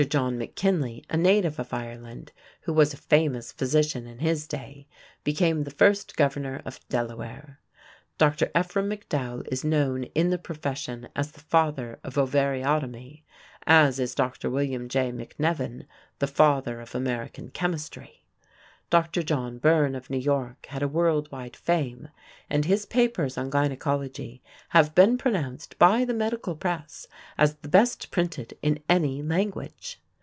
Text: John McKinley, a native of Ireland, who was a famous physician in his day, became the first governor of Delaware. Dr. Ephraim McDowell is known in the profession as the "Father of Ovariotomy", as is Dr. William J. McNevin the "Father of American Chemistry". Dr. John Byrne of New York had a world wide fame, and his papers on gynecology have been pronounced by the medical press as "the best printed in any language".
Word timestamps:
John 0.09 0.39
McKinley, 0.39 1.05
a 1.11 1.15
native 1.17 1.59
of 1.59 1.71
Ireland, 1.71 2.31
who 2.61 2.73
was 2.73 2.91
a 2.91 2.97
famous 2.97 3.51
physician 3.51 4.07
in 4.07 4.17
his 4.17 4.47
day, 4.47 4.87
became 5.23 5.63
the 5.63 5.69
first 5.69 6.17
governor 6.17 6.59
of 6.65 6.79
Delaware. 6.89 7.59
Dr. 8.17 8.49
Ephraim 8.57 8.89
McDowell 8.89 9.47
is 9.51 9.63
known 9.63 10.05
in 10.15 10.31
the 10.31 10.39
profession 10.39 11.07
as 11.15 11.33
the 11.33 11.41
"Father 11.41 11.99
of 12.03 12.15
Ovariotomy", 12.15 13.21
as 13.67 13.99
is 13.99 14.15
Dr. 14.15 14.49
William 14.49 14.89
J. 14.89 15.11
McNevin 15.11 15.85
the 16.17 16.25
"Father 16.25 16.81
of 16.81 16.95
American 16.95 17.49
Chemistry". 17.49 18.17
Dr. 18.89 19.23
John 19.23 19.57
Byrne 19.57 19.95
of 19.95 20.09
New 20.09 20.17
York 20.17 20.65
had 20.65 20.83
a 20.83 20.87
world 20.87 21.31
wide 21.31 21.55
fame, 21.55 22.09
and 22.49 22.65
his 22.65 22.85
papers 22.85 23.37
on 23.37 23.49
gynecology 23.49 24.41
have 24.69 24.93
been 24.93 25.17
pronounced 25.17 25.79
by 25.79 26.03
the 26.03 26.13
medical 26.13 26.57
press 26.57 27.07
as 27.37 27.55
"the 27.55 27.69
best 27.69 28.11
printed 28.11 28.57
in 28.61 28.83
any 28.89 29.21
language". 29.23 30.01